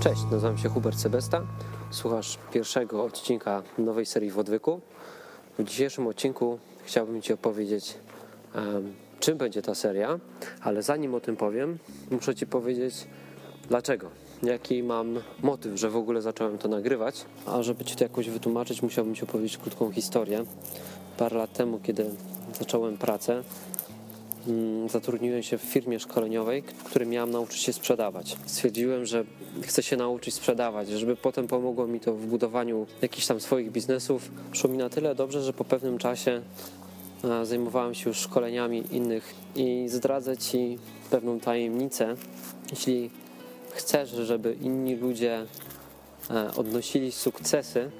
[0.00, 1.42] Cześć, nazywam się Hubert Sebesta.
[1.90, 4.80] Słuchasz pierwszego odcinka nowej serii w odwyku.
[5.58, 7.94] W dzisiejszym odcinku chciałbym Ci opowiedzieć,
[8.54, 10.18] um, czym będzie ta seria,
[10.60, 11.78] ale zanim o tym powiem,
[12.10, 13.06] muszę Ci powiedzieć,
[13.68, 14.10] dlaczego.
[14.42, 17.24] Jaki mam motyw, że w ogóle zacząłem to nagrywać.
[17.46, 20.44] A żeby Ci to jakoś wytłumaczyć, musiałbym Ci opowiedzieć krótką historię.
[21.18, 22.10] Parę lat temu, kiedy
[22.58, 23.42] zacząłem pracę,
[24.90, 28.36] zatrudniłem się w firmie szkoleniowej, której miałem nauczyć się sprzedawać.
[28.46, 29.24] Stwierdziłem, że
[29.62, 34.30] chcę się nauczyć sprzedawać, żeby potem pomogło mi to w budowaniu jakichś tam swoich biznesów.
[34.52, 36.42] Szło mi na tyle dobrze, że po pewnym czasie
[37.42, 40.78] zajmowałem się już szkoleniami innych i zdradzę Ci
[41.10, 42.14] pewną tajemnicę.
[42.70, 43.10] Jeśli
[43.72, 45.46] chcesz, żeby inni ludzie
[46.56, 47.90] odnosili sukcesy,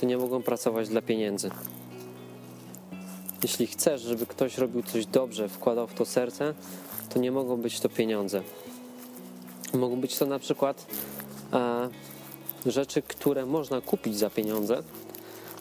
[0.00, 1.50] to nie mogą pracować dla pieniędzy.
[3.42, 6.54] Jeśli chcesz, żeby ktoś robił coś dobrze, wkładał w to serce,
[7.08, 8.42] to nie mogą być to pieniądze.
[9.74, 10.86] Mogą być to na przykład
[11.52, 11.88] e,
[12.66, 14.82] rzeczy, które można kupić za pieniądze,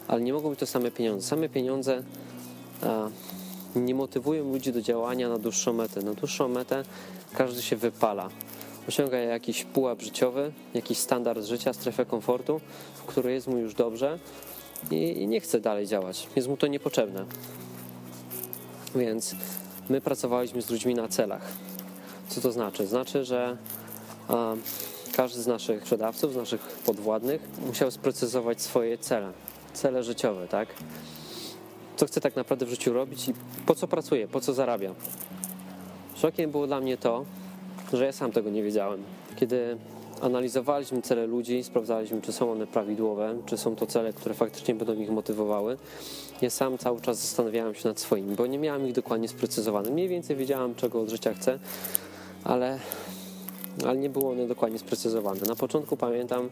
[0.07, 1.27] ale nie mogą być to same pieniądze.
[1.27, 2.03] Same pieniądze
[2.83, 3.09] e,
[3.75, 6.01] nie motywują ludzi do działania na dłuższą metę.
[6.01, 6.83] Na dłuższą metę
[7.33, 8.29] każdy się wypala.
[8.87, 12.61] Osiąga jakiś pułap życiowy, jakiś standard życia, strefę komfortu,
[12.95, 14.19] w której jest mu już dobrze
[14.91, 16.27] i nie chce dalej działać.
[16.35, 17.25] Jest mu to niepotrzebne.
[18.95, 19.35] Więc
[19.89, 21.53] my pracowaliśmy z ludźmi na celach.
[22.29, 22.87] Co to znaczy?
[22.87, 23.57] Znaczy, że
[25.15, 29.31] każdy z naszych sprzedawców, z naszych podwładnych musiał sprecyzować swoje cele,
[29.73, 30.67] cele życiowe, tak?
[31.95, 33.33] Co chce tak naprawdę w życiu robić i
[33.65, 34.93] po co pracuje, po co zarabia.
[36.15, 37.25] Szokiem było dla mnie to,
[37.93, 39.03] że ja sam tego nie wiedziałem.
[39.35, 39.77] Kiedy
[40.21, 44.93] analizowaliśmy cele ludzi, sprawdzaliśmy, czy są one prawidłowe, czy są to cele, które faktycznie będą
[44.93, 45.77] ich motywowały.
[46.41, 49.93] Ja sam cały czas zastanawiałem się nad swoimi, bo nie miałem ich dokładnie sprecyzowanych.
[49.93, 51.59] Mniej więcej wiedziałem, czego od życia chcę,
[52.43, 52.79] ale,
[53.85, 55.41] ale nie było one dokładnie sprecyzowane.
[55.47, 56.49] Na początku pamiętam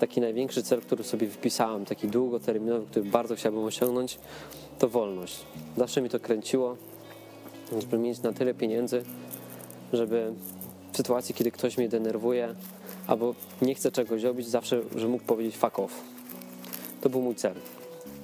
[0.00, 4.18] taki największy cel, który sobie wypisałem, taki długoterminowy, który bardzo chciałbym osiągnąć,
[4.78, 5.40] to wolność.
[5.76, 6.76] Zawsze mi to kręciło,
[7.80, 9.02] żeby mieć na tyle pieniędzy,
[9.92, 10.32] żeby
[10.92, 12.54] w sytuacji, kiedy ktoś mnie denerwuje,
[13.06, 15.92] albo nie chcę czegoś robić, zawsze, że mógł powiedzieć fuck off.
[17.00, 17.54] To był mój cel.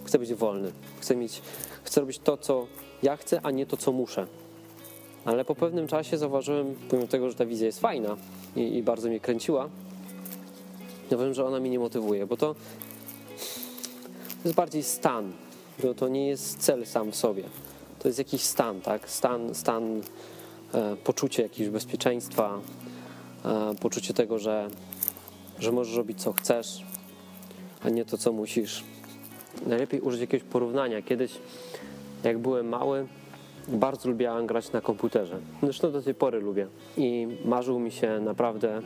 [0.07, 0.73] Chcę być wolny.
[1.01, 1.43] Chcę, mieć,
[1.83, 2.67] chcę robić to, co
[3.03, 4.27] ja chcę, a nie to, co muszę.
[5.25, 8.17] Ale po pewnym czasie zauważyłem, pomimo tego, że ta wizja jest fajna
[8.57, 9.69] i, i bardzo mnie kręciła,
[11.11, 12.55] wiem, że ona mnie nie motywuje, bo to,
[14.43, 15.33] to jest bardziej stan.
[15.83, 17.43] To, to nie jest cel sam w sobie.
[17.99, 19.11] To jest jakiś stan, tak?
[19.11, 20.01] Stan, stan
[20.75, 22.61] e, poczucie jakiegoś bezpieczeństwa,
[23.47, 24.69] E, poczucie tego, że,
[25.59, 26.83] że możesz robić co chcesz,
[27.83, 28.85] a nie to, co musisz.
[29.67, 31.03] Najlepiej użyć jakiegoś porównania.
[31.03, 31.39] Kiedyś,
[32.25, 33.07] jak byłem mały,
[33.69, 35.39] bardzo lubiałem grać na komputerze.
[35.63, 36.67] Zresztą do tej pory lubię.
[36.97, 38.83] I marzył mi się naprawdę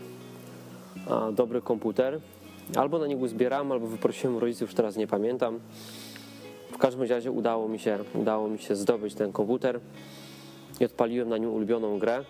[1.33, 2.21] dobry komputer.
[2.77, 5.61] Albo na niego zbierałem, albo wyprosiłem rodziców, już teraz nie pamiętam.
[6.73, 9.81] W każdym razie udało mi się, udało mi się zdobyć ten komputer
[10.81, 12.25] i odpaliłem na nim ulubioną grę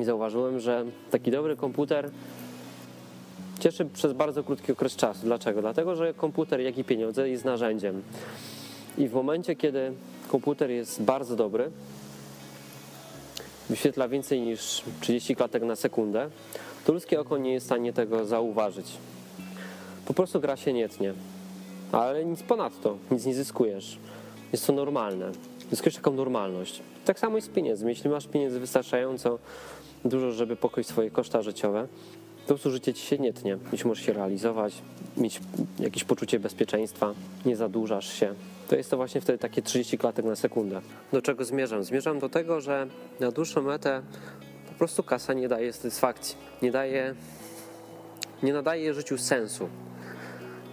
[0.00, 2.10] i zauważyłem, że taki dobry komputer
[3.58, 5.20] cieszy przez bardzo krótki okres czasu.
[5.22, 5.60] Dlaczego?
[5.60, 8.02] Dlatego, że komputer, jak i pieniądze jest narzędziem.
[8.98, 9.92] I w momencie, kiedy
[10.28, 11.70] komputer jest bardzo dobry,
[13.70, 16.30] wyświetla więcej niż 30 klatek na sekundę,
[16.86, 18.86] to ludzkie oko nie jest w stanie tego zauważyć.
[20.06, 21.14] Po prostu gra się nie tnie.
[21.92, 23.98] Ale nic ponadto, nic nie zyskujesz.
[24.52, 25.32] Jest to normalne.
[25.70, 26.80] Zyskujesz taką normalność.
[27.04, 27.88] Tak samo jest z pieniędzmi.
[27.88, 29.38] Jeśli masz pieniędzy wystarczająco,
[30.04, 31.88] dużo, żeby pokryć swoje koszta życiowe,
[32.44, 33.58] po prostu życie ci się nie tnie.
[33.72, 34.74] Jeśli możesz się realizować,
[35.16, 35.40] mieć
[35.78, 37.14] jakieś poczucie bezpieczeństwa,
[37.46, 38.34] nie zadłużasz się.
[38.68, 40.80] To jest to właśnie wtedy takie 30 klatek na sekundę.
[41.12, 41.84] Do czego zmierzam?
[41.84, 42.86] Zmierzam do tego, że
[43.20, 44.02] na dłuższą metę
[44.68, 47.14] po prostu kasa nie daje satysfakcji, nie daje,
[48.42, 49.68] nie nadaje życiu sensu.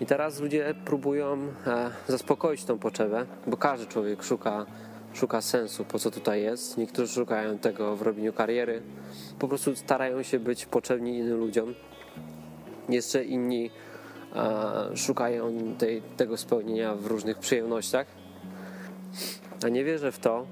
[0.01, 1.37] I teraz ludzie próbują
[1.67, 4.65] e, zaspokoić tą potrzebę, bo każdy człowiek szuka
[5.13, 6.77] szuka sensu, po co tutaj jest.
[6.77, 8.81] Niektórzy szukają tego w robieniu kariery.
[9.39, 11.73] Po prostu starają się być potrzebni innym ludziom.
[12.89, 13.71] Jeszcze inni
[14.35, 18.07] e, szukają tej, tego spełnienia w różnych przyjemnościach.
[19.65, 20.45] A nie wierzę w to,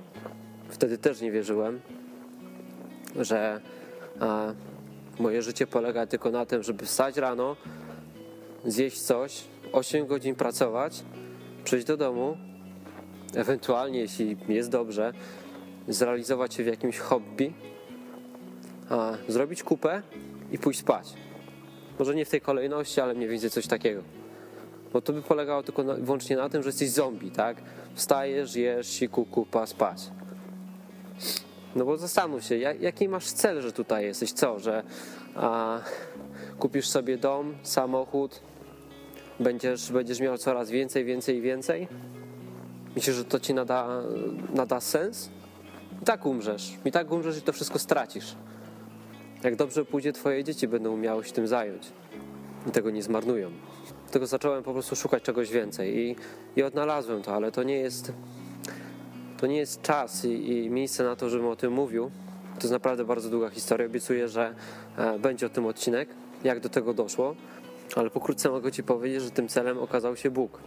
[0.70, 1.82] wtedy też nie wierzyłem,
[3.16, 3.62] że
[4.22, 4.56] e,
[5.20, 7.56] moje życie polega tylko na tym, żeby wstać rano,
[8.66, 11.04] zjeść coś, 8 godzin pracować,
[11.64, 12.38] przyjść do domu,
[13.38, 15.14] ewentualnie, jeśli jest dobrze,
[15.88, 17.54] zrealizować się w jakimś hobby,
[19.28, 20.02] zrobić kupę
[20.52, 21.14] i pójść spać.
[22.00, 24.02] Może nie w tej kolejności, ale mniej więcej coś takiego.
[24.94, 27.58] Bo to by polegało tylko na, wyłącznie na tym, że jesteś zombie, tak?
[27.94, 30.12] Wstajesz, jesz, siku, kupa, spać.
[31.76, 34.32] No bo zastanów się, jak, jaki masz cel, że tutaj jesteś?
[34.32, 34.84] Co, że
[35.36, 35.80] a
[36.60, 38.42] kupisz sobie dom, samochód,
[39.40, 41.88] będziesz, będziesz miał coraz więcej, więcej więcej?
[42.96, 44.02] Myślisz, że to ci nada,
[44.54, 45.30] nada sens?
[46.02, 46.74] I tak umrzesz.
[46.86, 48.36] I tak umrzesz i to wszystko stracisz.
[49.44, 51.92] Jak dobrze pójdzie, twoje dzieci będą miały się tym zająć.
[52.68, 53.52] I tego nie zmarnują.
[54.04, 56.16] Dlatego zacząłem po prostu szukać czegoś więcej i,
[56.56, 58.12] i odnalazłem to, ale to nie jest
[59.40, 62.12] to nie jest czas i, i miejsce na to, żebym o tym mówił.
[62.56, 63.88] To jest naprawdę bardzo długa historia.
[63.88, 64.56] Obiecuję, że
[64.98, 66.10] e, będzie o tym odcinek,
[66.44, 67.36] jak do tego doszło,
[67.96, 70.60] ale pokrótce mogę Ci powiedzieć, że tym celem okazał się Bóg.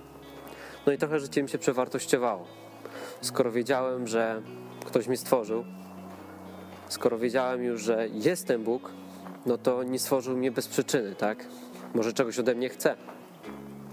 [0.86, 2.46] No i trochę życie mi się przewartościowało.
[3.20, 4.42] Skoro wiedziałem, że
[4.84, 5.64] ktoś mnie stworzył,
[6.88, 8.90] skoro wiedziałem już, że jestem Bóg,
[9.46, 11.46] no to nie stworzył mnie bez przyczyny, tak?
[11.94, 12.96] Może czegoś ode mnie chce.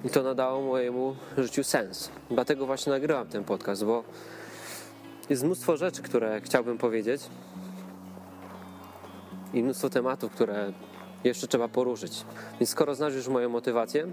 [0.06, 2.10] I to nadało mojemu życiu sens.
[2.32, 4.04] Dlatego właśnie nagrywam ten podcast, bo
[5.30, 7.22] jest mnóstwo rzeczy, które chciałbym powiedzieć
[9.54, 10.74] i mnóstwo tematów, które
[11.24, 12.26] jeszcze trzeba poruszyć.
[12.60, 14.08] Więc skoro znasz już moją motywację,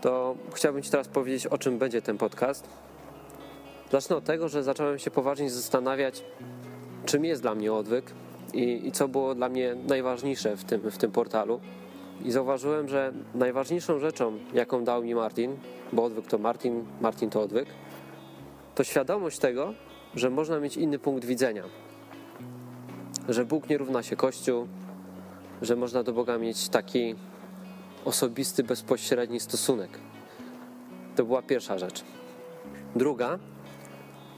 [0.00, 2.68] to chciałbym Ci teraz powiedzieć, o czym będzie ten podcast.
[3.90, 6.24] Zacznę od tego, że zacząłem się poważnie zastanawiać,
[7.06, 8.12] czym jest dla mnie odwyk
[8.54, 11.60] i, i co było dla mnie najważniejsze w tym, w tym portalu.
[12.24, 15.56] I zauważyłem, że najważniejszą rzeczą, jaką dał mi Martin,
[15.92, 17.68] bo odwyk to Martin, Martin to odwyk,
[18.74, 19.74] to świadomość tego,
[20.14, 21.62] że można mieć inny punkt widzenia.
[23.28, 24.66] Że Bóg nie równa się Kościół,
[25.62, 27.14] że można do Boga mieć taki
[28.04, 29.90] osobisty, bezpośredni stosunek.
[31.16, 32.04] To była pierwsza rzecz.
[32.96, 33.38] Druga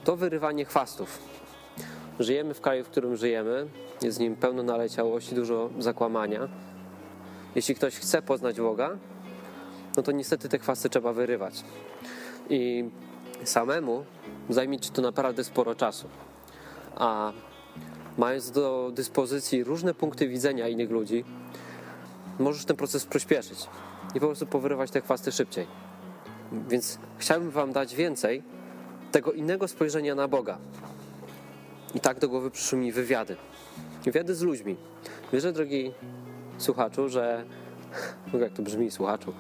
[0.04, 1.18] to wyrywanie chwastów.
[2.20, 3.66] Żyjemy w kraju, w którym żyjemy,
[4.02, 6.48] jest w nim pełno naleciałości, dużo zakłamania.
[7.54, 8.96] Jeśli ktoś chce poznać Boga,
[9.96, 11.64] no to niestety te chwasty trzeba wyrywać.
[12.50, 12.84] I
[13.44, 14.04] samemu
[14.48, 16.08] zajmie ci to naprawdę sporo czasu.
[16.96, 17.32] A
[18.18, 21.24] mając do dyspozycji różne punkty widzenia innych ludzi,
[22.40, 23.66] możesz ten proces przyspieszyć
[24.14, 25.66] i po prostu powyrywać te chwasty szybciej.
[26.69, 28.42] Więc chciałbym Wam dać więcej
[29.12, 30.58] tego innego spojrzenia na Boga.
[31.94, 33.37] I tak do głowy przyszły mi wywiady.
[34.04, 34.76] Wywiady z ludźmi.
[35.32, 35.92] Wierzę, drogi
[36.58, 37.44] słuchaczu, że.
[38.40, 39.34] Jak to brzmi, słuchaczu?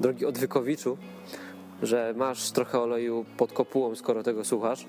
[0.00, 0.98] Drogi odwykowiczu,
[1.82, 4.86] że masz trochę oleju pod kopułą, skoro tego słuchasz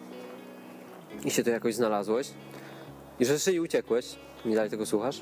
[1.26, 2.32] i się to jakoś znalazłeś
[3.20, 4.16] i że jeszcze i uciekłeś,
[4.46, 5.22] nie dalej tego słuchasz,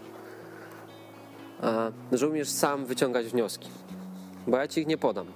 [2.30, 3.70] umiesz sam wyciągać wnioski,
[4.48, 5.28] bo ja ci ich nie podam.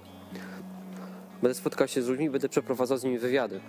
[1.42, 3.60] Będę spotkał się z ludźmi, będę przeprowadzał z nimi wywiady,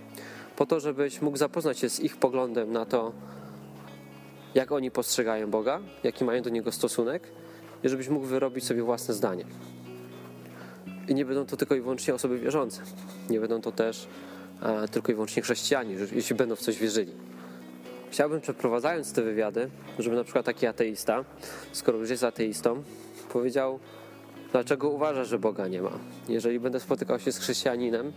[0.55, 3.11] po to, żebyś mógł zapoznać się z ich poglądem na to,
[4.55, 7.23] jak oni postrzegają Boga, jaki mają do Niego stosunek
[7.83, 9.45] i żebyś mógł wyrobić sobie własne zdanie.
[11.07, 12.81] I nie będą to tylko i wyłącznie osoby wierzące.
[13.29, 14.07] Nie będą to też
[14.61, 17.13] e, tylko i wyłącznie chrześcijanie, jeśli będą w coś wierzyli.
[18.11, 19.69] Chciałbym, przeprowadzając te wywiady,
[19.99, 21.25] żeby na przykład taki ateista,
[21.71, 22.83] skoro już jest ateistą,
[23.33, 23.79] powiedział,
[24.51, 25.91] dlaczego uważa, że Boga nie ma.
[26.29, 28.11] Jeżeli będę spotykał się z chrześcijaninem,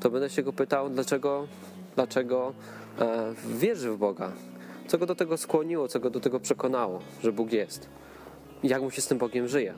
[0.00, 1.46] to będę się go pytał, dlaczego,
[1.94, 2.52] dlaczego
[2.98, 4.32] e, wierzy w Boga.
[4.86, 7.88] Co go do tego skłoniło, co go do tego przekonało, że Bóg jest.
[8.62, 9.74] Jak mu się z tym Bogiem żyje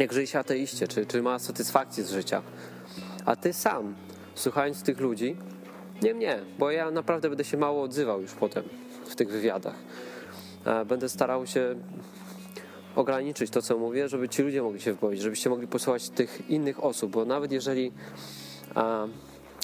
[0.00, 2.42] jak żyje się ateiście, czy, czy ma satysfakcję z życia.
[3.26, 3.94] A ty sam,
[4.34, 5.36] słuchając tych ludzi,
[6.02, 8.64] nie mnie, bo ja naprawdę będę się mało odzywał już potem
[9.06, 9.74] w tych wywiadach.
[10.86, 11.74] Będę starał się
[12.96, 16.84] ograniczyć to, co mówię, żeby ci ludzie mogli się wypowiedzieć, żebyście mogli posłuchać tych innych
[16.84, 17.92] osób, bo nawet jeżeli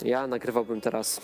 [0.05, 1.21] ja nagrywałbym teraz,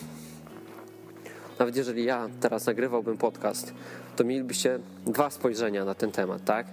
[1.59, 3.73] nawet jeżeli ja teraz nagrywałbym podcast,
[4.15, 6.67] to mielibyście dwa spojrzenia na ten temat, tak?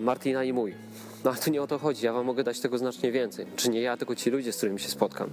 [0.00, 0.74] Martina i mój.
[1.24, 3.46] No ale tu nie o to chodzi, ja wam mogę dać tego znacznie więcej.
[3.56, 5.30] Czy nie ja, tylko ci ludzie, z którymi się spotkam.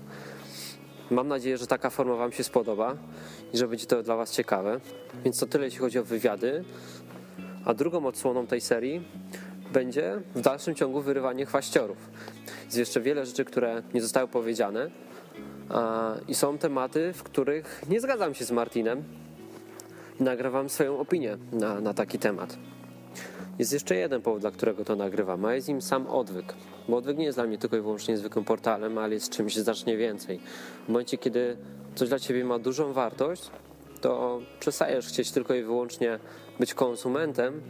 [1.11, 2.97] Mam nadzieję, że taka forma wam się spodoba
[3.53, 4.79] i że będzie to dla was ciekawe.
[5.23, 6.63] Więc to tyle, jeśli chodzi o wywiady.
[7.65, 9.07] A drugą odsłoną tej serii
[9.73, 11.97] będzie w dalszym ciągu wyrywanie chwaściorów.
[12.65, 14.89] Jest jeszcze wiele rzeczy, które nie zostały powiedziane
[16.27, 19.03] i są tematy, w których nie zgadzam się z Martinem
[20.19, 22.57] nagrywam swoją opinię na, na taki temat.
[23.59, 26.53] Jest jeszcze jeden powód, dla którego to nagrywam, a jest nim sam odwyk.
[26.87, 29.97] Bo odwyk nie jest dla mnie tylko i wyłącznie zwykłym portalem, ale jest czymś znacznie
[29.97, 30.39] więcej.
[30.85, 31.57] W momencie, kiedy
[31.95, 33.49] coś dla ciebie ma dużą wartość,
[34.01, 36.19] to przestajesz chcieć tylko i wyłącznie
[36.59, 37.61] być konsumentem,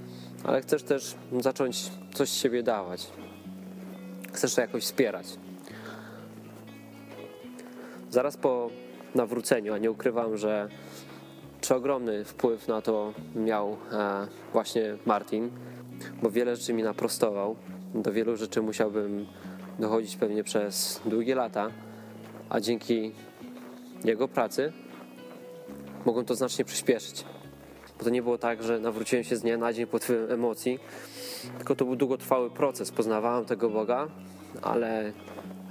[0.43, 3.07] ale chcesz też zacząć coś z siebie dawać.
[4.33, 5.25] Chcesz to jakoś wspierać.
[8.09, 8.69] Zaraz po
[9.15, 10.69] nawróceniu, a nie ukrywam, że
[11.61, 15.51] przeogromny wpływ na to miał e, właśnie Martin,
[16.21, 17.55] bo wiele rzeczy mi naprostował.
[17.95, 19.25] Do wielu rzeczy musiałbym
[19.79, 21.71] dochodzić pewnie przez długie lata,
[22.49, 23.11] a dzięki
[24.03, 24.73] jego pracy
[26.05, 27.25] mogą to znacznie przyspieszyć.
[27.97, 30.79] Bo to nie było tak, że nawróciłem się z dnia na dzień pod wpływem emocji,
[31.57, 32.91] tylko to był długotrwały proces.
[32.91, 34.07] Poznawałem tego Boga,
[34.61, 35.07] ale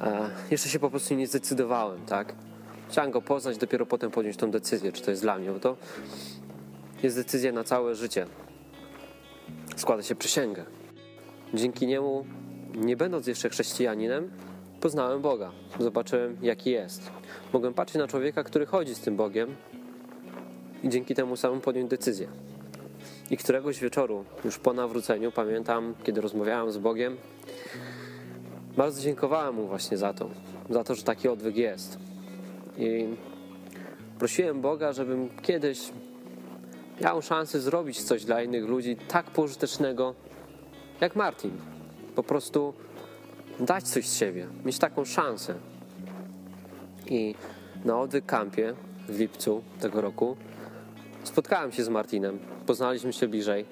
[0.00, 2.34] e, jeszcze się po prostu nie zdecydowałem, tak?
[2.88, 5.76] Chciałem go poznać, dopiero potem podjąć tą decyzję, czy to jest dla mnie, bo to
[7.02, 8.26] jest decyzja na całe życie.
[9.78, 10.64] Składa się przysięgę.
[11.54, 12.24] Dzięki niemu,
[12.74, 14.30] nie będąc jeszcze chrześcijaninem,
[14.80, 15.52] poznałem Boga.
[15.80, 17.10] Zobaczyłem, jaki jest.
[17.52, 19.56] Mogłem patrzeć na człowieka, który chodzi z tym Bogiem
[20.84, 22.28] i dzięki temu samemu podjąć decyzję.
[23.30, 27.16] I któregoś wieczoru, już po nawróceniu, pamiętam, kiedy rozmawiałem z Bogiem,
[28.76, 30.30] bardzo dziękowałem mu właśnie za to,
[30.70, 31.98] za to, że taki odwyk jest.
[32.78, 33.06] I
[34.18, 35.92] prosiłem Boga, żebym kiedyś
[37.00, 40.14] miał szansę zrobić coś dla innych ludzi tak pożytecznego
[41.00, 41.50] jak Martin.
[42.14, 42.74] Po prostu
[43.60, 45.54] dać coś z siebie, mieć taką szansę.
[47.06, 47.34] I
[47.84, 47.94] na
[48.26, 48.74] kampie
[49.08, 50.36] w lipcu tego roku
[51.24, 53.64] spotkałem się z Martinem, poznaliśmy się bliżej.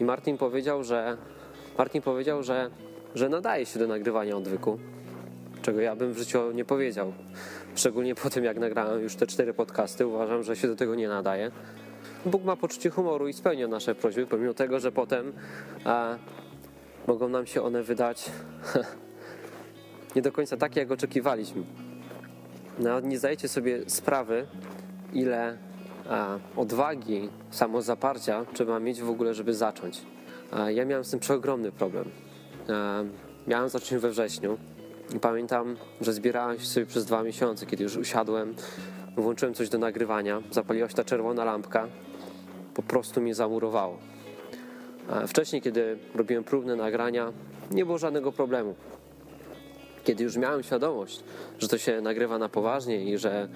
[0.00, 1.16] I Martin powiedział, że
[1.78, 2.70] Martin powiedział, że,
[3.14, 4.78] że nadaje się do nagrywania odwyku,
[5.62, 7.12] czego ja bym w życiu nie powiedział.
[7.74, 11.08] Szczególnie po tym, jak nagrałem już te cztery podcasty, uważam, że się do tego nie
[11.08, 11.50] nadaje.
[12.26, 15.32] Bóg ma poczucie humoru i spełnia nasze prośby, pomimo tego, że potem
[15.84, 16.16] a,
[17.06, 18.30] mogą nam się one wydać
[20.16, 21.62] nie do końca takie, jak oczekiwaliśmy.
[22.78, 24.46] Nawet nie zdajecie sobie sprawy,
[25.12, 25.58] ile
[26.56, 30.02] odwagi, samozaparcia trzeba mieć w ogóle, żeby zacząć.
[30.68, 32.10] Ja miałem z tym przeogromny problem.
[33.46, 34.58] Miałem zacząć we wrześniu
[35.14, 38.54] i pamiętam, że zbierałem się sobie przez dwa miesiące, kiedy już usiadłem,
[39.16, 41.88] włączyłem coś do nagrywania, zapaliła się ta czerwona lampka,
[42.74, 43.98] po prostu mnie zamurowało.
[45.26, 47.32] Wcześniej, kiedy robiłem próbne nagrania,
[47.70, 48.74] nie było żadnego problemu.
[50.04, 51.24] Kiedy już miałem świadomość,
[51.58, 53.48] że to się nagrywa na poważnie i że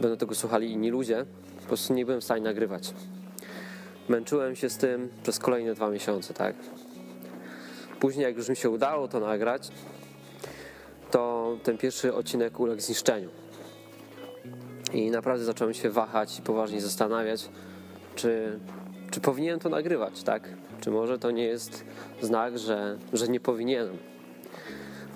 [0.00, 1.26] będą tego słuchali inni ludzie,
[1.60, 2.94] po prostu nie byłem w stanie nagrywać.
[4.08, 6.54] Męczyłem się z tym przez kolejne dwa miesiące, tak.
[8.00, 9.70] Później, jak już mi się udało to nagrać,
[11.10, 13.28] to ten pierwszy odcinek uległ zniszczeniu.
[14.92, 17.48] I naprawdę zacząłem się wahać i poważnie zastanawiać,
[18.14, 18.58] czy,
[19.10, 20.48] czy powinienem to nagrywać, tak?
[20.80, 21.84] Czy może to nie jest
[22.20, 23.96] znak, że, że nie powinienem?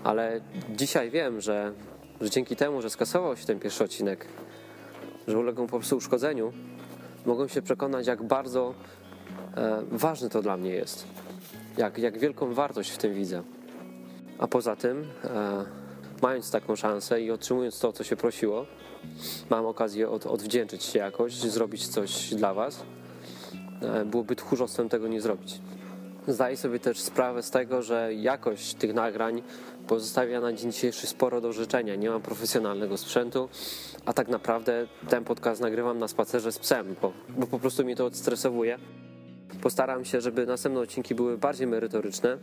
[0.04, 1.72] Ale dzisiaj wiem, że,
[2.20, 4.26] że dzięki temu, że skasował się ten pierwszy odcinek,
[5.28, 6.52] że uległ po prostu uszkodzeniu,
[7.26, 8.75] mogłem się przekonać, jak bardzo
[9.56, 11.06] e, ważne to dla mnie jest.
[11.76, 13.42] Jak, jak wielką wartość w tym widzę.
[14.38, 15.81] A poza tym, e,
[16.23, 18.67] mając taką szansę i otrzymując to, co się prosiło,
[19.50, 22.83] mam okazję od, odwdzięczyć się jakoś, zrobić coś dla Was.
[23.83, 25.61] E, byłoby tchórzostwem tego nie zrobić.
[26.29, 29.43] Zdaję sobie też sprawę z tego, że jakość tych nagrań
[29.88, 31.95] pozostawia na dzień dzisiejszy sporo do życzenia.
[31.95, 33.49] Nie mam profesjonalnego sprzętu,
[34.05, 37.97] a tak naprawdę ten podcast nagrywam na spacerze z psem, bo, bo po prostu mnie
[37.97, 38.79] to odstresowuje.
[39.62, 42.38] Postaram się, żeby następne odcinki były bardziej merytoryczne.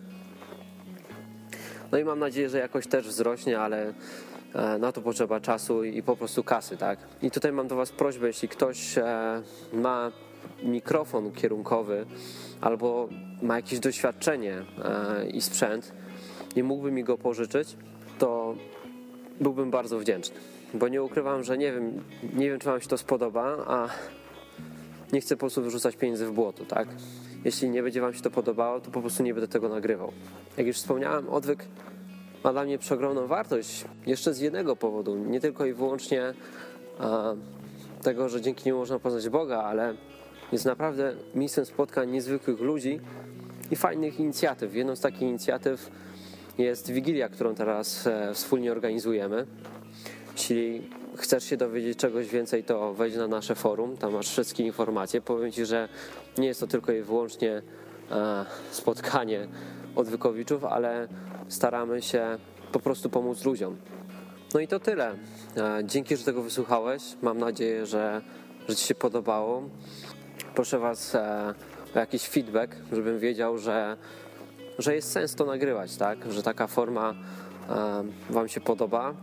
[1.91, 3.93] No i mam nadzieję, że jakoś też wzrośnie, ale
[4.53, 6.99] e, na to potrzeba czasu i po prostu kasy, tak?
[7.21, 9.41] I tutaj mam do Was prośbę, jeśli ktoś e,
[9.73, 10.11] ma
[10.63, 12.05] mikrofon kierunkowy
[12.61, 13.09] albo
[13.41, 15.91] ma jakieś doświadczenie e, i sprzęt
[16.55, 17.77] i mógłby mi go pożyczyć,
[18.19, 18.55] to
[19.41, 20.35] byłbym bardzo wdzięczny.
[20.73, 22.03] Bo nie ukrywam, że nie wiem,
[22.33, 23.89] nie wiem czy Wam się to spodoba, a
[25.13, 26.87] nie chcę po prostu wyrzucać pieniędzy w błoto, tak?
[27.45, 30.11] Jeśli nie będzie Wam się to podobało, to po prostu nie będę tego nagrywał.
[30.57, 31.65] Jak już wspomniałem, odwyk
[32.43, 33.85] ma dla mnie przeogromną wartość.
[34.05, 35.15] Jeszcze z jednego powodu.
[35.17, 36.33] Nie tylko i wyłącznie
[36.99, 37.33] a,
[38.01, 39.95] tego, że dzięki niemu można poznać Boga, ale
[40.51, 42.99] jest naprawdę miejscem spotkań niezwykłych ludzi
[43.71, 44.75] i fajnych inicjatyw.
[44.75, 45.91] Jedną z takich inicjatyw
[46.57, 49.47] jest Wigilia, którą teraz e, wspólnie organizujemy.
[50.33, 50.89] Jeśli
[51.19, 55.21] chcesz się dowiedzieć czegoś więcej, to wejdź na nasze forum, tam masz wszystkie informacje.
[55.21, 55.89] Powiem Ci, że
[56.37, 57.61] nie jest to tylko i wyłącznie
[58.11, 59.47] e, spotkanie
[59.95, 61.07] odwykowiczów, ale
[61.47, 62.37] staramy się
[62.71, 63.77] po prostu pomóc ludziom.
[64.53, 65.15] No i to tyle.
[65.57, 67.03] E, dzięki, że tego wysłuchałeś.
[67.21, 68.21] Mam nadzieję, że,
[68.69, 69.63] że Ci się podobało.
[70.55, 71.15] Proszę Was
[71.95, 73.97] o jakiś feedback, żebym wiedział, że,
[74.77, 76.31] że jest sens to nagrywać, tak?
[76.31, 77.15] Że taka forma
[78.29, 79.13] Wam się podoba,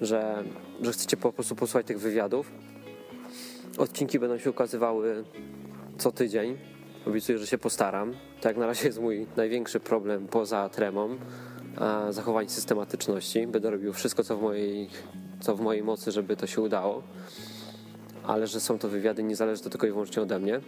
[0.00, 0.44] że,
[0.82, 2.52] że chcecie po prostu posłuchać tych wywiadów.
[3.78, 5.24] Odcinki będą się ukazywały
[5.98, 6.58] co tydzień.
[7.06, 8.12] Obiecuję, że się postaram.
[8.12, 11.16] Tak jak na razie jest mój największy problem poza tremą,
[12.10, 13.46] zachowanie systematyczności.
[13.46, 14.88] Będę robił wszystko, co w mojej,
[15.40, 17.02] co w mojej mocy, żeby to się udało.
[18.22, 20.60] Ale że są to wywiady, nie zależy to tylko i wyłącznie ode mnie.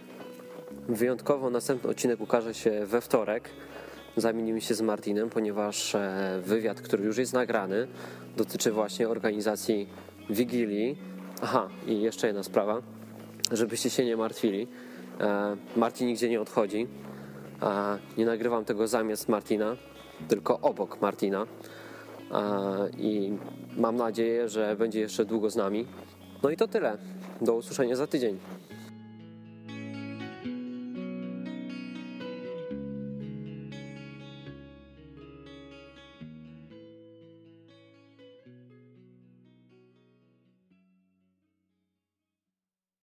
[0.89, 3.49] Wyjątkowo następny odcinek ukaże się we wtorek.
[4.17, 7.87] Zamienimy się z Martinem, ponieważ e, wywiad, który już jest nagrany,
[8.37, 9.87] dotyczy właśnie organizacji
[10.29, 10.97] Wigilii.
[11.41, 12.81] Aha, i jeszcze jedna sprawa,
[13.51, 14.67] żebyście się nie martwili.
[15.19, 16.87] E, Martin nigdzie nie odchodzi.
[17.61, 19.75] E, Nie nagrywam tego zamiast Martina,
[20.27, 21.45] tylko obok Martina.
[22.97, 23.33] I
[23.77, 25.85] mam nadzieję, że będzie jeszcze długo z nami.
[26.43, 26.97] No i to tyle.
[27.41, 28.37] Do usłyszenia za tydzień.